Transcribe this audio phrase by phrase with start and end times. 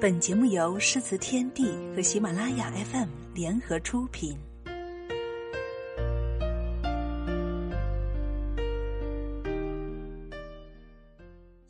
[0.00, 4.36] 本节目由诗词天地和喜马拉雅 FM 联合出品。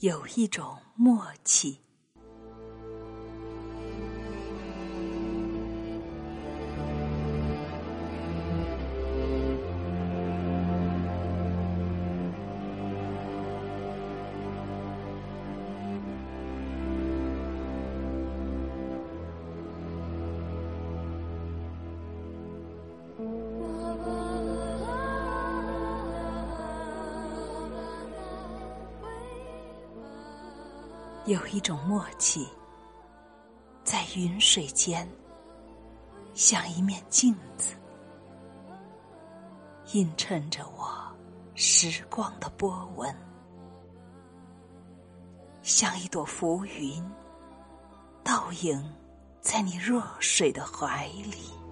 [0.00, 1.83] 有一种默契。
[31.26, 32.46] 有一种默契，
[33.82, 35.08] 在云水间，
[36.34, 37.74] 像一面镜子，
[39.94, 40.86] 映衬着我
[41.54, 43.10] 时光的波纹；
[45.62, 47.02] 像一朵浮云，
[48.22, 48.94] 倒影
[49.40, 51.63] 在你弱水的怀里。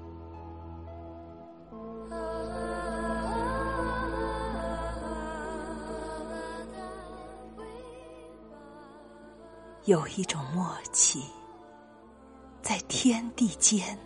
[9.85, 11.25] 有一种默契，
[12.63, 13.99] 在天地间，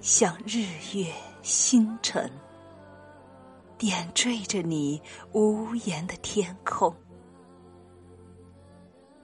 [0.00, 2.28] 像日月星辰，
[3.78, 5.00] 点缀着你
[5.32, 6.92] 无言的天空；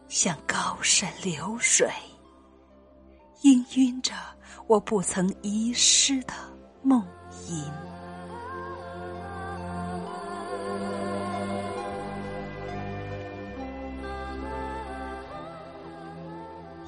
[0.07, 1.91] 像高山流水，
[3.43, 4.15] 氤氲着
[4.69, 6.35] 我不曾遗失的
[6.83, 7.05] 梦
[7.49, 7.86] 吟。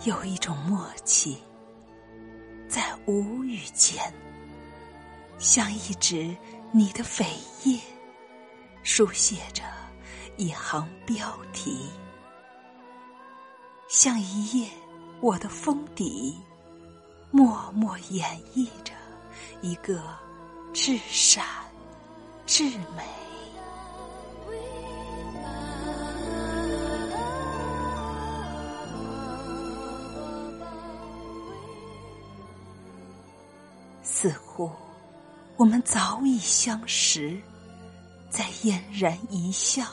[0.05, 1.37] 有一种默契，
[2.69, 4.01] 在无语间，
[5.39, 6.37] 像一纸
[6.71, 7.25] 你的扉
[7.65, 7.81] 页，
[8.85, 9.65] 书写着
[10.37, 11.91] 一行标题；
[13.89, 14.71] 像一页
[15.21, 16.39] 我的封底，
[17.33, 18.93] 默默演绎着
[19.61, 20.01] 一个
[20.73, 21.45] 至善
[22.47, 23.28] 至美。
[34.21, 34.69] 似乎
[35.57, 37.41] 我们早已相识，
[38.29, 39.85] 在嫣然一笑、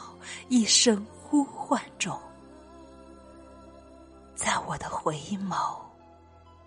[0.50, 2.20] 一声呼唤中，
[4.34, 5.16] 在我的回
[5.48, 5.78] 眸、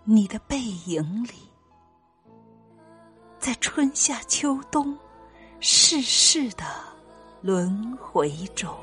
[0.05, 1.33] 你的背影里，
[3.39, 4.97] 在春夏秋冬、
[5.59, 6.63] 世事的
[7.41, 8.73] 轮回中。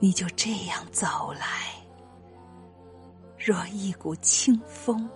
[0.00, 1.74] 你就这样走来，
[3.36, 5.08] 若一股清风，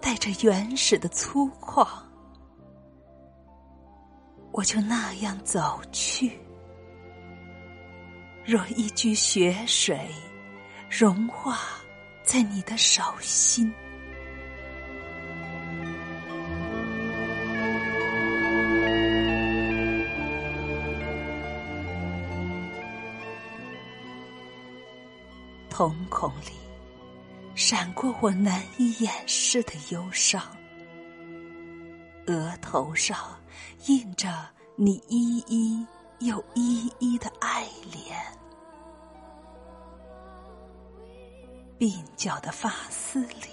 [0.00, 1.86] 带着原始的粗犷；
[4.50, 6.38] 我就那样走去，
[8.44, 10.10] 若一掬雪水，
[10.90, 11.58] 融化
[12.24, 13.72] 在你的手心。
[25.76, 26.52] 瞳孔里
[27.56, 30.40] 闪过我难以掩饰的忧伤，
[32.28, 33.18] 额头上
[33.86, 35.84] 印着你依依
[36.20, 38.16] 又依依的爱恋，
[41.76, 43.48] 鬓角的发丝里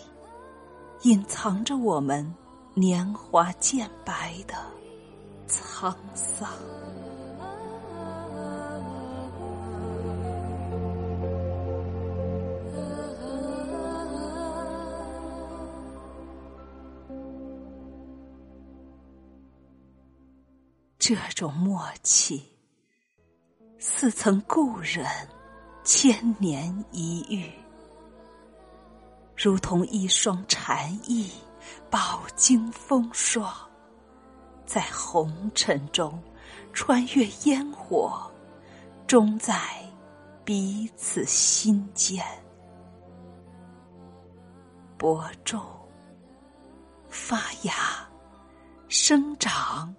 [1.01, 2.31] 隐藏着我们
[2.75, 4.53] 年华渐白的
[5.47, 6.47] 沧桑。
[21.13, 22.41] 这种默契，
[23.77, 25.05] 似曾故人，
[25.83, 27.51] 千年一遇，
[29.35, 31.29] 如同一双禅意，
[31.89, 33.53] 饱经风霜，
[34.65, 36.17] 在红尘中
[36.71, 38.31] 穿越烟火，
[39.05, 39.59] 终在
[40.45, 42.25] 彼此心间，
[44.97, 45.61] 播种、
[47.09, 47.73] 发芽、
[48.87, 49.93] 生长。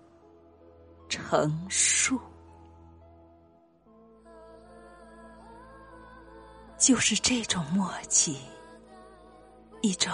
[1.32, 2.20] 横竖，
[6.76, 8.36] 就是这种默契，
[9.80, 10.12] 一种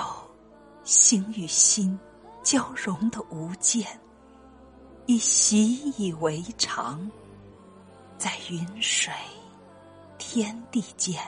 [0.84, 1.98] 心与心
[2.44, 3.84] 交融的无间，
[5.06, 7.10] 已习以为常，
[8.16, 9.12] 在云水
[10.18, 11.20] 天地间，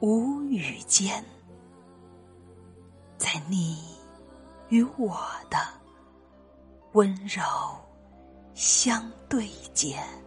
[0.00, 1.22] 无语间，
[3.18, 3.94] 在你
[4.70, 5.14] 与我
[5.50, 5.58] 的
[6.94, 7.42] 温柔
[8.54, 10.23] 相对间。